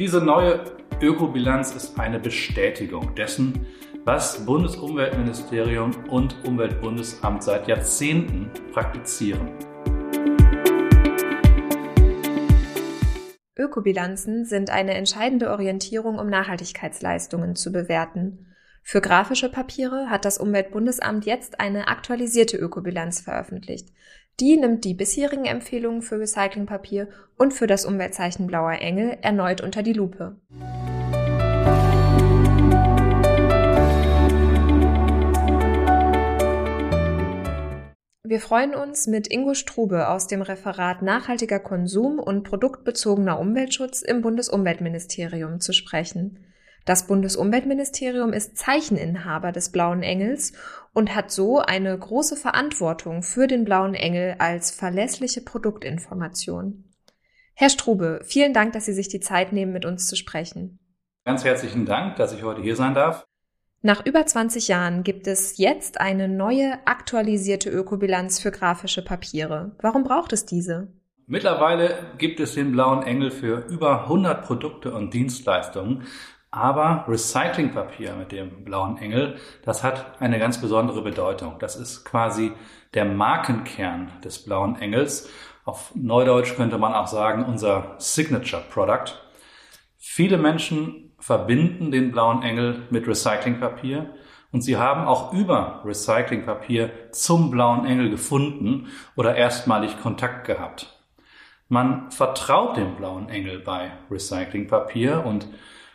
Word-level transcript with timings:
Diese 0.00 0.18
neue 0.18 0.64
Ökobilanz 1.02 1.74
ist 1.74 2.00
eine 2.00 2.18
Bestätigung 2.18 3.14
dessen, 3.16 3.66
was 4.06 4.46
Bundesumweltministerium 4.46 5.90
und 6.08 6.42
Umweltbundesamt 6.46 7.42
seit 7.42 7.68
Jahrzehnten 7.68 8.50
praktizieren. 8.72 9.50
Ökobilanzen 13.58 14.46
sind 14.46 14.70
eine 14.70 14.94
entscheidende 14.94 15.50
Orientierung, 15.50 16.18
um 16.18 16.28
Nachhaltigkeitsleistungen 16.30 17.54
zu 17.54 17.70
bewerten. 17.70 18.46
Für 18.82 19.02
grafische 19.02 19.50
Papiere 19.50 20.08
hat 20.08 20.24
das 20.24 20.38
Umweltbundesamt 20.38 21.26
jetzt 21.26 21.60
eine 21.60 21.88
aktualisierte 21.88 22.56
Ökobilanz 22.56 23.20
veröffentlicht. 23.20 23.90
Die 24.40 24.56
nimmt 24.56 24.86
die 24.86 24.94
bisherigen 24.94 25.44
Empfehlungen 25.44 26.00
für 26.00 26.18
Recyclingpapier 26.18 27.08
und 27.36 27.52
für 27.52 27.66
das 27.66 27.84
Umweltzeichen 27.84 28.46
Blauer 28.46 28.72
Engel 28.72 29.18
erneut 29.20 29.60
unter 29.60 29.82
die 29.82 29.92
Lupe. 29.92 30.36
Wir 38.24 38.40
freuen 38.40 38.74
uns, 38.74 39.06
mit 39.08 39.30
Ingo 39.30 39.52
Strube 39.52 40.08
aus 40.08 40.26
dem 40.26 40.40
Referat 40.40 41.02
Nachhaltiger 41.02 41.58
Konsum 41.58 42.18
und 42.18 42.44
produktbezogener 42.44 43.38
Umweltschutz 43.38 44.00
im 44.00 44.22
Bundesumweltministerium 44.22 45.60
zu 45.60 45.74
sprechen. 45.74 46.38
Das 46.84 47.06
Bundesumweltministerium 47.06 48.32
ist 48.32 48.56
Zeicheninhaber 48.56 49.52
des 49.52 49.70
Blauen 49.70 50.02
Engels 50.02 50.52
und 50.92 51.14
hat 51.14 51.30
so 51.30 51.58
eine 51.58 51.96
große 51.96 52.36
Verantwortung 52.36 53.22
für 53.22 53.46
den 53.46 53.64
Blauen 53.64 53.94
Engel 53.94 54.36
als 54.38 54.70
verlässliche 54.70 55.42
Produktinformation. 55.42 56.84
Herr 57.54 57.70
Strube, 57.70 58.20
vielen 58.24 58.54
Dank, 58.54 58.72
dass 58.72 58.86
Sie 58.86 58.94
sich 58.94 59.08
die 59.08 59.20
Zeit 59.20 59.52
nehmen, 59.52 59.72
mit 59.72 59.84
uns 59.84 60.06
zu 60.06 60.16
sprechen. 60.16 60.78
Ganz 61.24 61.44
herzlichen 61.44 61.84
Dank, 61.84 62.16
dass 62.16 62.32
ich 62.32 62.42
heute 62.42 62.62
hier 62.62 62.76
sein 62.76 62.94
darf. 62.94 63.26
Nach 63.82 64.04
über 64.04 64.26
20 64.26 64.68
Jahren 64.68 65.04
gibt 65.04 65.26
es 65.26 65.56
jetzt 65.58 66.00
eine 66.00 66.28
neue 66.28 66.78
aktualisierte 66.86 67.70
Ökobilanz 67.70 68.38
für 68.38 68.50
grafische 68.50 69.02
Papiere. 69.02 69.72
Warum 69.80 70.04
braucht 70.04 70.32
es 70.32 70.44
diese? 70.44 70.92
Mittlerweile 71.26 71.94
gibt 72.18 72.40
es 72.40 72.54
den 72.54 72.72
blauen 72.72 73.02
Engel 73.02 73.30
für 73.30 73.66
über 73.68 74.02
100 74.02 74.44
Produkte 74.44 74.92
und 74.92 75.14
Dienstleistungen. 75.14 76.02
Aber 76.52 77.04
Recyclingpapier 77.06 78.14
mit 78.14 78.32
dem 78.32 78.64
blauen 78.64 78.98
Engel, 78.98 79.36
das 79.64 79.84
hat 79.84 80.20
eine 80.20 80.40
ganz 80.40 80.60
besondere 80.60 81.02
Bedeutung. 81.02 81.56
Das 81.60 81.76
ist 81.76 82.04
quasi 82.04 82.52
der 82.92 83.04
Markenkern 83.04 84.10
des 84.24 84.44
blauen 84.44 84.74
Engels. 84.80 85.30
Auf 85.64 85.92
Neudeutsch 85.94 86.56
könnte 86.56 86.78
man 86.78 86.92
auch 86.92 87.06
sagen, 87.06 87.44
unser 87.44 87.94
Signature 87.98 88.64
Product. 88.68 89.14
Viele 89.96 90.38
Menschen 90.38 91.12
verbinden 91.20 91.92
den 91.92 92.10
blauen 92.10 92.42
Engel 92.42 92.82
mit 92.90 93.06
Recyclingpapier 93.06 94.12
und 94.50 94.62
sie 94.62 94.76
haben 94.76 95.06
auch 95.06 95.32
über 95.32 95.82
Recyclingpapier 95.84 97.12
zum 97.12 97.52
blauen 97.52 97.86
Engel 97.86 98.10
gefunden 98.10 98.88
oder 99.14 99.36
erstmalig 99.36 100.00
Kontakt 100.00 100.46
gehabt. 100.46 100.98
Man 101.68 102.10
vertraut 102.10 102.76
dem 102.76 102.96
blauen 102.96 103.28
Engel 103.28 103.60
bei 103.60 103.92
Recyclingpapier 104.10 105.24
und 105.24 105.46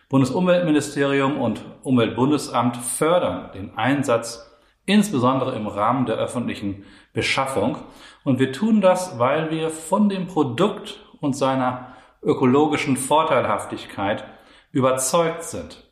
Bundesumweltministerium 0.09 1.39
und 1.42 1.61
Umweltbundesamt 1.84 2.78
fördern 2.78 3.52
den 3.53 3.78
Einsatz 3.78 4.52
insbesondere 4.86 5.56
im 5.56 5.67
Rahmen 5.67 6.06
der 6.06 6.16
öffentlichen 6.16 6.86
Beschaffung. 7.14 7.78
Und 8.23 8.39
wir 8.39 8.52
tun 8.52 8.81
das, 8.81 9.17
weil 9.17 9.50
wir 9.50 9.70
von 9.70 10.09
dem 10.09 10.28
Produkt 10.28 11.00
und 11.22 11.36
seiner 11.36 11.95
ökologischen 12.22 12.98
Vorteilhaftigkeit 12.98 14.26
überzeugt 14.72 15.44
sind. 15.44 15.83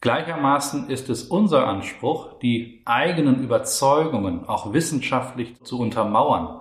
Gleichermaßen 0.00 0.90
ist 0.90 1.08
es 1.10 1.24
unser 1.24 1.66
Anspruch, 1.66 2.38
die 2.40 2.82
eigenen 2.84 3.42
Überzeugungen 3.42 4.48
auch 4.48 4.72
wissenschaftlich 4.72 5.62
zu 5.62 5.78
untermauern, 5.78 6.60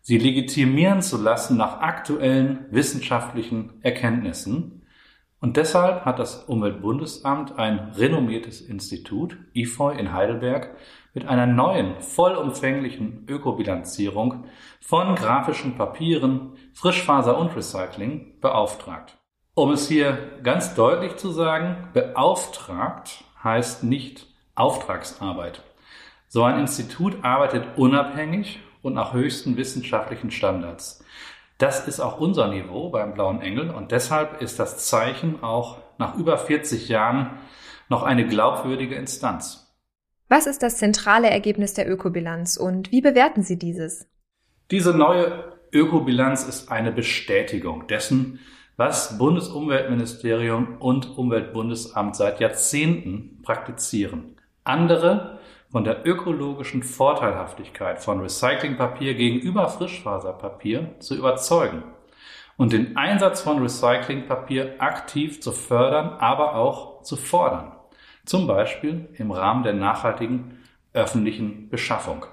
sie 0.00 0.18
legitimieren 0.18 1.00
zu 1.00 1.16
lassen 1.16 1.56
nach 1.56 1.80
aktuellen 1.80 2.66
wissenschaftlichen 2.70 3.74
Erkenntnissen. 3.82 4.83
Und 5.44 5.58
deshalb 5.58 6.06
hat 6.06 6.18
das 6.18 6.44
Umweltbundesamt 6.44 7.58
ein 7.58 7.92
renommiertes 7.98 8.62
Institut, 8.62 9.36
IFOI 9.52 9.92
in 9.98 10.14
Heidelberg, 10.14 10.74
mit 11.12 11.28
einer 11.28 11.44
neuen, 11.44 12.00
vollumfänglichen 12.00 13.26
Ökobilanzierung 13.28 14.44
von 14.80 15.14
grafischen 15.14 15.76
Papieren, 15.76 16.54
Frischfaser 16.72 17.36
und 17.36 17.54
Recycling 17.54 18.40
beauftragt. 18.40 19.18
Um 19.52 19.70
es 19.72 19.86
hier 19.86 20.16
ganz 20.42 20.74
deutlich 20.76 21.16
zu 21.16 21.28
sagen, 21.28 21.90
beauftragt 21.92 23.22
heißt 23.44 23.84
nicht 23.84 24.26
Auftragsarbeit. 24.54 25.60
So 26.26 26.42
ein 26.44 26.58
Institut 26.58 27.22
arbeitet 27.22 27.76
unabhängig 27.76 28.60
und 28.80 28.94
nach 28.94 29.12
höchsten 29.12 29.58
wissenschaftlichen 29.58 30.30
Standards. 30.30 31.04
Das 31.64 31.88
ist 31.88 31.98
auch 31.98 32.20
unser 32.20 32.48
Niveau 32.48 32.90
beim 32.90 33.14
Blauen 33.14 33.40
Engel 33.40 33.70
und 33.70 33.90
deshalb 33.90 34.42
ist 34.42 34.58
das 34.58 34.86
Zeichen 34.86 35.42
auch 35.42 35.78
nach 35.96 36.14
über 36.14 36.36
40 36.36 36.90
Jahren 36.90 37.38
noch 37.88 38.02
eine 38.02 38.26
glaubwürdige 38.26 38.96
Instanz. 38.96 39.74
Was 40.28 40.46
ist 40.46 40.62
das 40.62 40.76
zentrale 40.76 41.30
Ergebnis 41.30 41.72
der 41.72 41.90
Ökobilanz 41.90 42.58
und 42.58 42.92
wie 42.92 43.00
bewerten 43.00 43.40
Sie 43.40 43.58
dieses? 43.58 44.06
Diese 44.70 44.92
neue 44.92 45.56
Ökobilanz 45.72 46.44
ist 46.44 46.70
eine 46.70 46.92
Bestätigung 46.92 47.86
dessen, 47.86 48.40
was 48.76 49.16
Bundesumweltministerium 49.16 50.76
und 50.80 51.16
Umweltbundesamt 51.16 52.14
seit 52.14 52.40
Jahrzehnten 52.40 53.40
praktizieren. 53.42 54.36
Andere 54.64 55.40
von 55.74 55.82
der 55.82 56.06
ökologischen 56.06 56.84
Vorteilhaftigkeit 56.84 57.98
von 57.98 58.20
Recyclingpapier 58.20 59.14
gegenüber 59.14 59.68
Frischfaserpapier 59.68 60.94
zu 61.00 61.16
überzeugen 61.16 61.82
und 62.56 62.72
den 62.72 62.96
Einsatz 62.96 63.40
von 63.40 63.60
Recyclingpapier 63.60 64.76
aktiv 64.78 65.40
zu 65.40 65.50
fördern, 65.50 66.10
aber 66.20 66.54
auch 66.54 67.02
zu 67.02 67.16
fordern. 67.16 67.72
Zum 68.24 68.46
Beispiel 68.46 69.08
im 69.14 69.32
Rahmen 69.32 69.64
der 69.64 69.72
nachhaltigen 69.72 70.62
öffentlichen 70.92 71.70
Beschaffung. 71.70 72.24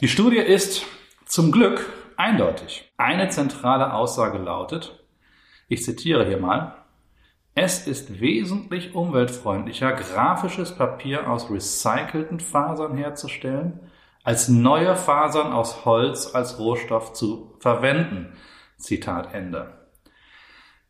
Die 0.00 0.06
Studie 0.06 0.38
ist 0.38 0.86
zum 1.24 1.50
Glück 1.50 1.92
eindeutig. 2.16 2.92
Eine 2.98 3.30
zentrale 3.30 3.94
Aussage 3.94 4.38
lautet, 4.38 5.04
ich 5.66 5.82
zitiere 5.82 6.24
hier 6.24 6.38
mal. 6.38 6.75
Es 7.58 7.86
ist 7.86 8.20
wesentlich 8.20 8.94
umweltfreundlicher, 8.94 9.92
grafisches 9.92 10.76
Papier 10.76 11.30
aus 11.30 11.50
recycelten 11.50 12.38
Fasern 12.38 12.98
herzustellen, 12.98 13.80
als 14.22 14.48
neue 14.48 14.94
Fasern 14.94 15.54
aus 15.54 15.86
Holz 15.86 16.34
als 16.34 16.58
Rohstoff 16.58 17.14
zu 17.14 17.54
verwenden. 17.58 18.36
Zitat 18.76 19.32
Ende. 19.32 19.72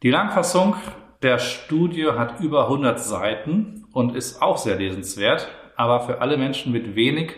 Die 0.02 0.10
Langfassung 0.10 0.74
der 1.22 1.38
Studie 1.38 2.08
hat 2.08 2.40
über 2.40 2.64
100 2.64 2.98
Seiten 2.98 3.86
und 3.92 4.16
ist 4.16 4.42
auch 4.42 4.56
sehr 4.56 4.74
lesenswert, 4.74 5.46
aber 5.76 6.00
für 6.00 6.20
alle 6.20 6.36
Menschen 6.36 6.72
mit 6.72 6.96
wenig 6.96 7.36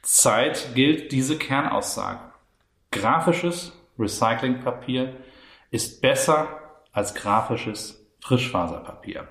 Zeit 0.00 0.68
gilt 0.74 1.12
diese 1.12 1.36
Kernaussage. 1.36 2.20
Grafisches 2.90 3.78
Recyclingpapier 3.98 5.14
ist 5.70 6.00
besser 6.00 6.48
als 6.94 7.14
grafisches 7.14 8.01
Frischfaserpapier. 8.22 9.28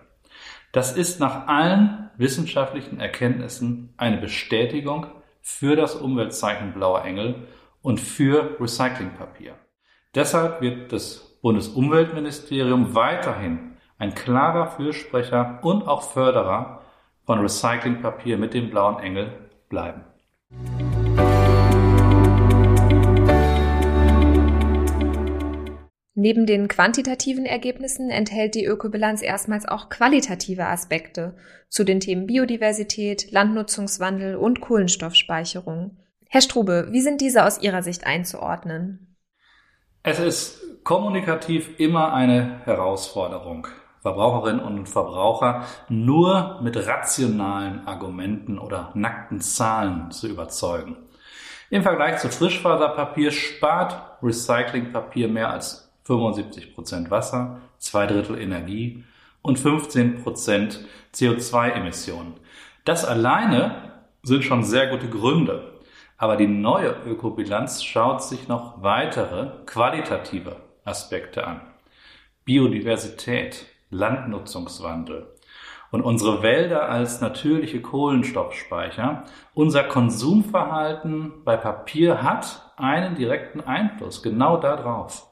Das 0.74 0.96
ist 0.96 1.20
nach 1.20 1.48
allen 1.48 2.10
wissenschaftlichen 2.18 3.00
Erkenntnissen 3.00 3.94
eine 3.98 4.18
Bestätigung 4.18 5.08
für 5.42 5.76
das 5.76 5.96
Umweltzeichen 5.96 6.74
Blauer 6.74 7.04
Engel 7.04 7.48
und 7.82 8.00
für 8.00 8.58
Recyclingpapier. 8.60 9.56
Deshalb 10.14 10.62
wird 10.62 10.92
das 10.92 11.40
Bundesumweltministerium 11.42 12.94
weiterhin 12.94 13.78
ein 13.98 14.14
klarer 14.14 14.68
Fürsprecher 14.68 15.60
und 15.64 15.88
auch 15.88 16.04
Förderer 16.04 16.82
von 17.26 17.40
Recyclingpapier 17.40 18.38
mit 18.38 18.54
dem 18.54 18.70
Blauen 18.70 19.00
Engel 19.00 19.50
bleiben. 19.70 20.04
Neben 26.22 26.46
den 26.46 26.68
quantitativen 26.68 27.48
Ergebnissen 27.48 28.12
enthält 28.12 28.54
die 28.54 28.64
Ökobilanz 28.64 29.24
erstmals 29.24 29.68
auch 29.68 29.90
qualitative 29.90 30.68
Aspekte 30.68 31.36
zu 31.68 31.84
den 31.84 32.00
Themen 32.00 32.28
Biodiversität, 32.28 33.32
Landnutzungswandel 33.32 34.36
und 34.36 34.62
Kohlenstoffspeicherung. 34.62 35.98
Herr 36.30 36.42
Strube, 36.42 36.90
wie 36.92 37.02
sind 37.02 37.22
diese 37.22 37.44
aus 37.44 37.60
Ihrer 37.64 37.82
Sicht 37.82 38.06
einzuordnen? 38.06 39.18
Es 40.04 40.20
ist 40.20 40.84
kommunikativ 40.84 41.80
immer 41.80 42.14
eine 42.14 42.62
Herausforderung, 42.66 43.68
Verbraucherinnen 44.02 44.64
und 44.64 44.88
Verbraucher 44.88 45.66
nur 45.90 46.60
mit 46.62 46.78
rationalen 46.78 47.88
Argumenten 47.88 48.60
oder 48.60 48.92
nackten 48.94 49.42
Zahlen 49.42 50.12
zu 50.12 50.28
überzeugen. 50.28 50.98
Im 51.72 51.82
Vergleich 51.82 52.20
zu 52.20 52.30
Frischfaserpapier 52.30 53.32
spart 53.32 54.20
Recyclingpapier 54.22 55.28
mehr 55.28 55.50
als 55.50 55.81
75 56.04 56.74
Prozent 56.74 57.12
Wasser, 57.12 57.62
zwei 57.78 58.08
Drittel 58.08 58.40
Energie 58.40 59.04
und 59.42 59.60
15 59.60 60.24
Prozent 60.24 60.80
CO2-Emissionen. 61.14 62.34
Das 62.86 63.06
alleine 63.06 63.92
sind 64.24 64.44
schon 64.44 64.64
sehr 64.64 64.88
gute 64.88 65.10
Gründe. 65.10 65.72
Aber 66.18 66.38
die 66.38 66.48
neue 66.48 66.96
Ökobilanz 67.08 67.84
schaut 67.84 68.22
sich 68.22 68.48
noch 68.48 68.84
weitere 68.84 69.50
qualitative 69.66 70.58
Aspekte 70.86 71.48
an. 71.48 71.62
Biodiversität, 72.46 73.66
Landnutzungswandel 73.90 75.28
und 75.90 76.02
unsere 76.02 76.44
Wälder 76.44 76.90
als 76.90 77.22
natürliche 77.22 77.82
Kohlenstoffspeicher. 77.82 79.24
Unser 79.56 79.84
Konsumverhalten 79.84 81.44
bei 81.44 81.58
Papier 81.58 82.22
hat 82.22 82.72
einen 82.78 83.16
direkten 83.16 83.62
Einfluss 83.62 84.22
genau 84.22 84.58
darauf. 84.58 85.31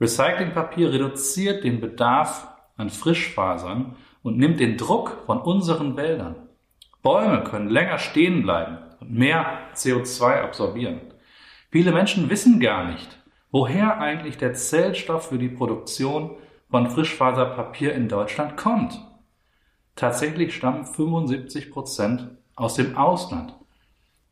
Recyclingpapier 0.00 0.92
reduziert 0.92 1.64
den 1.64 1.80
Bedarf 1.80 2.48
an 2.76 2.90
Frischfasern 2.90 3.96
und 4.22 4.38
nimmt 4.38 4.60
den 4.60 4.76
Druck 4.76 5.22
von 5.26 5.40
unseren 5.40 5.96
Wäldern. 5.96 6.36
Bäume 7.02 7.44
können 7.44 7.68
länger 7.68 7.98
stehen 7.98 8.42
bleiben 8.42 8.78
und 9.00 9.12
mehr 9.12 9.58
CO2 9.74 10.42
absorbieren. 10.42 11.00
Viele 11.70 11.92
Menschen 11.92 12.30
wissen 12.30 12.60
gar 12.60 12.90
nicht, 12.90 13.18
woher 13.50 13.98
eigentlich 14.00 14.38
der 14.38 14.54
Zellstoff 14.54 15.28
für 15.28 15.38
die 15.38 15.48
Produktion 15.48 16.30
von 16.70 16.90
Frischfaserpapier 16.90 17.94
in 17.94 18.08
Deutschland 18.08 18.56
kommt. 18.56 18.98
Tatsächlich 19.94 20.56
stammen 20.56 20.86
75 20.86 21.70
Prozent 21.70 22.30
aus 22.56 22.74
dem 22.74 22.96
Ausland, 22.96 23.54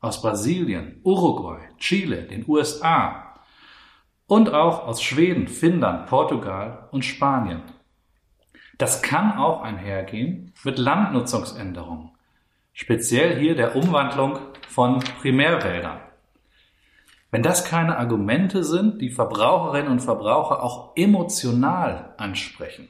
aus 0.01 0.21
Brasilien, 0.21 1.01
Uruguay, 1.05 1.61
Chile, 1.79 2.23
den 2.23 2.45
USA 2.49 3.22
und 4.33 4.55
auch 4.55 4.87
aus 4.87 5.03
Schweden, 5.03 5.47
Finnland, 5.47 6.07
Portugal 6.07 6.89
und 6.91 7.05
Spanien. 7.05 7.61
Das 8.79 9.03
kann 9.03 9.37
auch 9.37 9.61
einhergehen 9.61 10.55
mit 10.65 10.79
Landnutzungsänderungen, 10.79 12.13
speziell 12.73 13.39
hier 13.39 13.55
der 13.55 13.77
Umwandlung 13.77 14.39
von 14.67 15.01
Primärwäldern. 15.21 16.01
Wenn 17.31 17.43
das 17.43 17.67
keine 17.67 17.99
Argumente 17.99 18.65
sind, 18.65 19.03
die 19.03 19.11
Verbraucherinnen 19.11 19.93
und 19.93 20.01
Verbraucher 20.01 20.63
auch 20.63 20.97
emotional 20.97 22.15
ansprechen, 22.17 22.89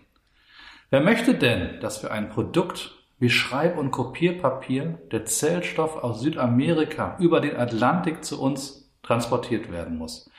wer 0.90 1.00
möchte 1.00 1.34
denn, 1.34 1.80
dass 1.80 1.98
für 1.98 2.12
ein 2.12 2.28
Produkt 2.28 2.92
wie 3.18 3.30
Schreib- 3.30 3.78
und 3.78 3.90
Kopierpapier 3.90 5.00
der 5.10 5.24
Zellstoff 5.24 6.04
aus 6.04 6.20
Südamerika 6.20 7.16
über 7.18 7.40
den 7.40 7.56
Atlantik 7.56 8.22
zu 8.22 8.40
uns 8.40 8.92
transportiert 9.02 9.72
werden 9.72 9.98
muss? 9.98 10.30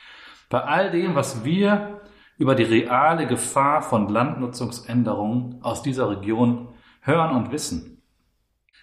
Bei 0.48 0.62
all 0.62 0.90
dem, 0.90 1.14
was 1.14 1.44
wir 1.44 2.00
über 2.36 2.54
die 2.54 2.64
reale 2.64 3.26
Gefahr 3.26 3.82
von 3.82 4.08
Landnutzungsänderungen 4.08 5.62
aus 5.62 5.82
dieser 5.82 6.10
Region 6.10 6.68
hören 7.00 7.36
und 7.36 7.52
wissen. 7.52 8.02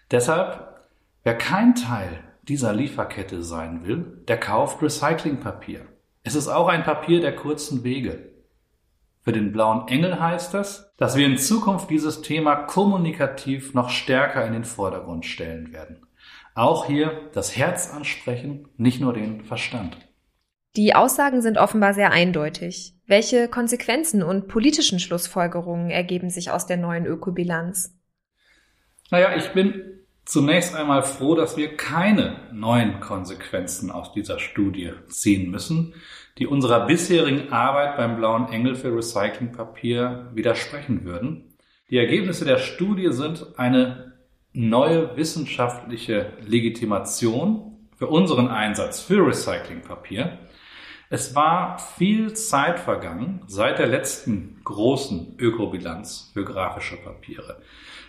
Deshalb, 0.09 0.81
wer 1.23 1.37
kein 1.37 1.75
Teil 1.75 2.23
dieser 2.43 2.73
Lieferkette 2.73 3.43
sein 3.43 3.85
will, 3.85 4.23
der 4.27 4.39
kauft 4.39 4.81
Recyclingpapier. 4.81 5.85
Es 6.23 6.35
ist 6.35 6.47
auch 6.47 6.67
ein 6.67 6.83
Papier 6.83 7.21
der 7.21 7.35
kurzen 7.35 7.83
Wege. 7.83 8.31
Für 9.21 9.31
den 9.31 9.51
blauen 9.51 9.87
Engel 9.87 10.19
heißt 10.19 10.53
das, 10.53 10.93
dass 10.97 11.15
wir 11.15 11.27
in 11.27 11.37
Zukunft 11.37 11.89
dieses 11.89 12.21
Thema 12.21 12.55
kommunikativ 12.55 13.73
noch 13.73 13.89
stärker 13.89 14.45
in 14.45 14.53
den 14.53 14.63
Vordergrund 14.63 15.25
stellen 15.25 15.71
werden. 15.71 16.05
Auch 16.55 16.85
hier 16.85 17.29
das 17.33 17.55
Herz 17.55 17.93
ansprechen, 17.93 18.67
nicht 18.77 18.99
nur 18.99 19.13
den 19.13 19.43
Verstand. 19.43 19.97
Die 20.77 20.95
Aussagen 20.95 21.41
sind 21.41 21.57
offenbar 21.57 21.93
sehr 21.93 22.11
eindeutig. 22.11 22.95
Welche 23.05 23.49
Konsequenzen 23.49 24.23
und 24.23 24.47
politischen 24.47 24.99
Schlussfolgerungen 24.99 25.89
ergeben 25.89 26.29
sich 26.29 26.49
aus 26.49 26.65
der 26.65 26.77
neuen 26.77 27.05
Ökobilanz? 27.05 27.93
Naja, 29.09 29.35
ich 29.35 29.49
bin 29.49 29.99
zunächst 30.23 30.73
einmal 30.73 31.03
froh, 31.03 31.35
dass 31.35 31.57
wir 31.57 31.75
keine 31.75 32.37
neuen 32.53 33.01
Konsequenzen 33.01 33.91
aus 33.91 34.13
dieser 34.13 34.39
Studie 34.39 34.93
ziehen 35.09 35.51
müssen, 35.51 35.93
die 36.37 36.47
unserer 36.47 36.85
bisherigen 36.85 37.51
Arbeit 37.51 37.97
beim 37.97 38.15
Blauen 38.15 38.47
Engel 38.47 38.75
für 38.75 38.95
Recyclingpapier 38.95 40.31
widersprechen 40.33 41.03
würden. 41.03 41.53
Die 41.89 41.97
Ergebnisse 41.97 42.45
der 42.45 42.59
Studie 42.59 43.11
sind 43.11 43.59
eine 43.59 44.13
neue 44.53 45.17
wissenschaftliche 45.17 46.31
Legitimation 46.47 47.89
für 47.97 48.07
unseren 48.07 48.47
Einsatz 48.47 49.01
für 49.01 49.27
Recyclingpapier 49.27 50.39
es 51.13 51.35
war 51.35 51.77
viel 51.77 52.31
Zeit 52.35 52.79
vergangen 52.79 53.41
seit 53.45 53.79
der 53.79 53.87
letzten 53.87 54.61
großen 54.63 55.35
Ökobilanz 55.39 56.31
für 56.33 56.45
grafische 56.45 56.95
Papiere. 56.95 57.61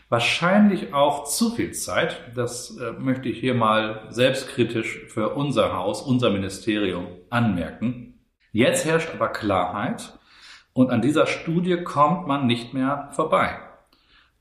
Wahrscheinlich 0.08 0.94
auch 0.94 1.24
zu 1.24 1.50
viel 1.50 1.72
Zeit. 1.72 2.20
Das 2.36 2.76
äh, 2.76 2.92
möchte 2.92 3.28
ich 3.28 3.40
hier 3.40 3.54
mal 3.54 4.06
selbstkritisch 4.10 5.06
für 5.08 5.30
unser 5.30 5.76
Haus, 5.76 6.00
unser 6.00 6.30
Ministerium 6.30 7.08
anmerken. 7.28 8.20
Jetzt 8.52 8.84
herrscht 8.84 9.10
aber 9.12 9.30
Klarheit 9.30 10.16
und 10.72 10.90
an 10.90 11.02
dieser 11.02 11.26
Studie 11.26 11.82
kommt 11.82 12.28
man 12.28 12.46
nicht 12.46 12.72
mehr 12.72 13.08
vorbei. 13.10 13.58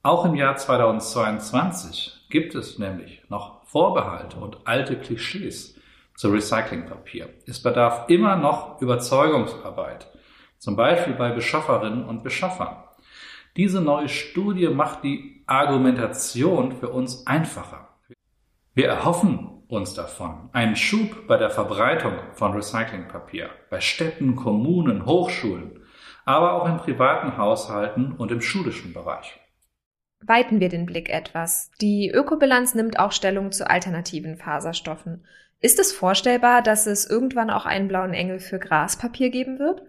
Auch 0.04 0.24
im 0.24 0.36
Jahr 0.36 0.56
2022 0.56 2.28
gibt 2.30 2.54
es 2.54 2.78
nämlich 2.78 3.24
noch 3.28 3.64
Vorbehalte 3.64 4.38
und 4.38 4.68
alte 4.68 4.98
Klischees 4.98 5.81
zu 6.16 6.30
Recyclingpapier. 6.30 7.30
Es 7.48 7.62
bedarf 7.62 8.10
immer 8.10 8.36
noch 8.36 8.82
Überzeugungsarbeit, 8.82 10.08
zum 10.58 10.76
Beispiel 10.76 11.14
bei 11.14 11.32
Beschafferinnen 11.32 12.06
und 12.06 12.24
Beschaffern. 12.24 12.84
Diese 13.58 13.82
neue 13.82 14.08
Studie 14.08 14.70
macht 14.70 15.04
die 15.04 15.44
Argumentation 15.46 16.74
für 16.74 16.90
uns 16.90 17.28
einfacher. 17.28 17.90
Wir 18.74 18.88
erhoffen 18.88 19.64
uns 19.68 19.94
davon 19.94 20.50
einen 20.54 20.76
Schub 20.76 21.28
bei 21.28 21.38
der 21.38 21.50
Verbreitung 21.50 22.14
von 22.34 22.54
Recyclingpapier 22.54 23.50
bei 23.70 23.82
Städten, 23.82 24.36
Kommunen, 24.36 25.06
Hochschulen, 25.06 25.80
aber 26.26 26.54
auch 26.54 26.68
in 26.68 26.78
privaten 26.78 27.38
Haushalten 27.38 28.14
und 28.14 28.32
im 28.32 28.42
schulischen 28.42 28.94
Bereich. 28.94 29.40
Weiten 30.24 30.60
wir 30.60 30.70
den 30.70 30.86
Blick 30.86 31.10
etwas. 31.10 31.72
Die 31.82 32.10
Ökobilanz 32.10 32.76
nimmt 32.76 33.00
auch 33.00 33.12
Stellung 33.12 33.52
zu 33.52 33.70
alternativen 33.70 34.38
Faserstoffen. 34.38 35.26
Ist 35.62 35.80
es 35.80 35.94
vorstellbar, 35.94 36.64
dass 36.64 36.88
es 36.88 37.08
irgendwann 37.08 37.52
auch 37.52 37.68
einen 37.68 37.88
blauen 37.88 38.14
Engel 38.14 38.40
für 38.40 38.58
Graspapier 38.58 39.30
geben 39.30 39.60
wird? 39.60 39.84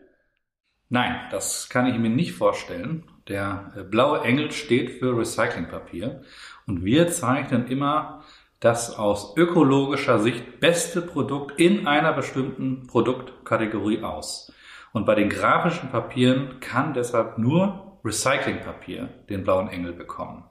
Nein, 0.90 1.16
das 1.30 1.70
kann 1.70 1.86
ich 1.86 1.98
mir 1.98 2.10
nicht 2.10 2.34
vorstellen. 2.34 3.05
Der 3.26 3.72
äh, 3.74 3.82
blaue 3.82 4.20
Engel 4.20 4.52
steht 4.52 4.98
für 4.98 5.17
Recyclingpapier 5.17 6.20
und 6.67 6.84
wir 6.84 7.08
zeichnen 7.08 7.67
immer 7.69 8.22
das 8.60 8.96
aus 8.96 9.34
ökologischer 9.36 10.19
Sicht 10.19 10.60
beste 10.60 11.00
Produkt 11.00 11.58
in 11.58 11.86
einer 11.86 12.12
bestimmten 12.12 12.86
Produktkategorie 12.86 14.02
aus. 14.02 14.52
Und 14.93 15.06
bei 15.06 15.14
den 15.14 15.31
grafischen 15.31 15.91
Papieren 15.91 16.60
kann 16.60 16.93
deshalb 16.93 17.38
nur 17.38 17.98
Recyclingpapier 18.05 19.08
den 19.31 19.43
blauen 19.43 19.69
Engel 19.69 19.94
bekommen. 19.94 20.44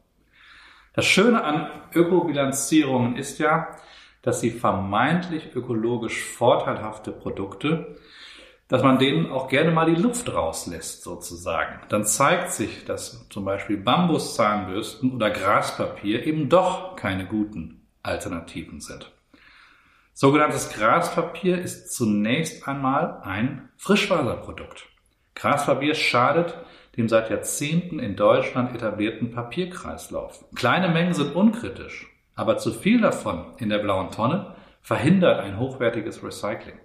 Das 0.94 1.06
Schöne 1.06 1.44
an 1.44 1.70
Ökobilanzierungen 1.94 3.16
ist 3.16 3.40
ja, 3.40 3.78
dass 4.22 4.42
sie 4.42 4.52
vermeintlich 4.52 5.56
ökologisch 5.56 6.24
vorteilhafte 6.24 7.12
Produkte, 7.12 7.96
dass 8.68 8.84
man 8.84 9.00
denen 9.00 9.30
auch 9.30 9.50
gerne 9.50 9.72
mal 9.72 9.94
die 9.94 10.02
Luft 10.02 10.34
rauslässt 10.34 11.04
sozusagen. 11.04 11.82
Dann 11.90 12.06
zeigt 12.06 12.52
sich, 12.52 12.86
dass 12.86 13.28
zum 13.30 13.44
Beispiel 13.44 13.78
Bambuszahnbürsten 13.78 15.12
oder 15.12 15.30
Graspapier 15.30 16.26
eben 16.26 16.48
doch 16.48 16.96
keine 16.96 17.26
guten 17.26 17.86
Alternativen 18.02 18.80
sind. 18.80 19.12
Sogenanntes 20.14 20.70
Graspapier 20.70 21.60
ist 21.62 21.94
zunächst 21.94 22.68
einmal 22.68 23.22
ein 23.24 23.70
Frischfaserprodukt. 23.78 24.86
Graspapier 25.36 25.96
schadet 25.96 26.56
dem 26.98 27.10
seit 27.10 27.30
Jahrzehnten 27.30 28.00
in 28.00 28.16
Deutschland 28.16 28.76
etablierten 28.76 29.32
Papierkreislauf. 29.32 30.46
Kleine 30.56 30.90
Mengen 30.90 31.14
sind 31.14 31.36
unkritisch 31.36 32.11
aber 32.36 32.58
zu 32.58 32.72
viel 32.72 33.02
davon 33.02 33.54
in 33.58 33.70
der 33.70 33.80
blauen 33.80 34.12
Tonne 34.12 34.56
verhindert 34.82 35.40
ein 35.40 35.60
hochwertiges 35.60 36.24
Recycling. 36.24 36.80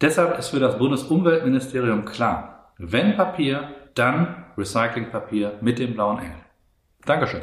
Deshalb 0.00 0.38
ist 0.38 0.48
für 0.48 0.60
das 0.60 0.78
Bundesumweltministerium 0.78 2.04
klar, 2.04 2.72
wenn 2.78 3.16
Papier, 3.16 3.74
dann 3.94 4.46
Recyclingpapier 4.56 5.58
mit 5.60 5.78
dem 5.78 5.94
blauen 5.94 6.18
Engel. 6.18 6.40
Dankeschön. 7.04 7.42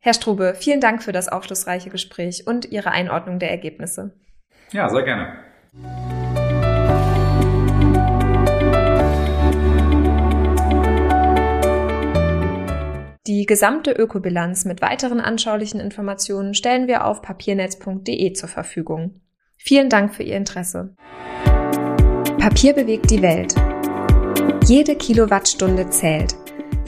Herr 0.00 0.14
Strube, 0.14 0.54
vielen 0.56 0.80
Dank 0.80 1.02
für 1.02 1.12
das 1.12 1.28
aufschlussreiche 1.28 1.90
Gespräch 1.90 2.46
und 2.46 2.66
Ihre 2.66 2.90
Einordnung 2.90 3.38
der 3.38 3.50
Ergebnisse. 3.50 4.12
Ja, 4.72 4.88
sehr 4.88 5.02
gerne. 5.02 5.38
Die 13.46 13.54
gesamte 13.54 13.92
Ökobilanz 13.92 14.64
mit 14.64 14.82
weiteren 14.82 15.20
anschaulichen 15.20 15.78
Informationen 15.78 16.52
stellen 16.52 16.88
wir 16.88 17.04
auf 17.04 17.22
papiernetz.de 17.22 18.32
zur 18.32 18.48
Verfügung. 18.48 19.20
Vielen 19.56 19.88
Dank 19.88 20.12
für 20.12 20.24
Ihr 20.24 20.36
Interesse. 20.36 20.96
Papier 22.40 22.72
bewegt 22.72 23.08
die 23.08 23.22
Welt. 23.22 23.54
Jede 24.64 24.96
Kilowattstunde 24.96 25.88
zählt. 25.90 26.34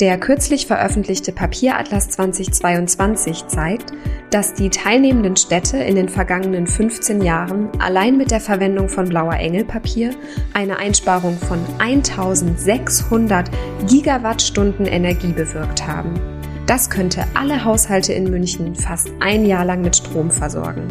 Der 0.00 0.18
kürzlich 0.18 0.66
veröffentlichte 0.66 1.30
Papieratlas 1.30 2.08
2022 2.08 3.46
zeigt, 3.46 3.92
dass 4.30 4.54
die 4.54 4.70
teilnehmenden 4.70 5.36
Städte 5.36 5.76
in 5.76 5.94
den 5.94 6.08
vergangenen 6.08 6.66
15 6.66 7.22
Jahren 7.22 7.70
allein 7.80 8.16
mit 8.16 8.32
der 8.32 8.40
Verwendung 8.40 8.88
von 8.88 9.08
Blauer 9.08 9.34
Engel 9.34 9.64
Papier 9.64 10.10
eine 10.54 10.78
Einsparung 10.78 11.38
von 11.38 11.60
1600 11.78 13.48
Gigawattstunden 13.86 14.86
Energie 14.86 15.32
bewirkt 15.32 15.86
haben. 15.86 16.37
Das 16.68 16.90
könnte 16.90 17.24
alle 17.32 17.64
Haushalte 17.64 18.12
in 18.12 18.30
München 18.30 18.74
fast 18.74 19.10
ein 19.20 19.46
Jahr 19.46 19.64
lang 19.64 19.80
mit 19.80 19.96
Strom 19.96 20.30
versorgen. 20.30 20.86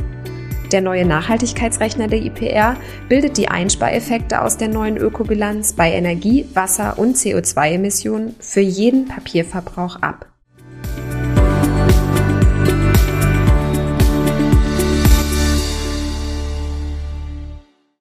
Der 0.72 0.82
neue 0.82 1.06
Nachhaltigkeitsrechner 1.06 2.08
der 2.08 2.24
IPR 2.24 2.76
bildet 3.08 3.38
die 3.38 3.48
Einspareffekte 3.48 4.42
aus 4.42 4.58
der 4.58 4.70
neuen 4.70 4.98
Ökobilanz 4.98 5.74
bei 5.74 5.92
Energie, 5.94 6.48
Wasser 6.56 6.98
und 6.98 7.16
CO2-Emissionen 7.16 8.36
für 8.40 8.62
jeden 8.62 9.08
Papierverbrauch 9.08 10.02
ab. 10.02 10.26